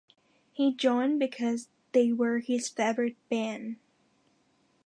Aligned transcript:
He 0.51 0.73
joined 0.73 1.19
because 1.19 1.67
they 1.91 2.11
were 2.11 2.39
his 2.39 2.67
favourite 2.67 3.17
band. 3.29 3.75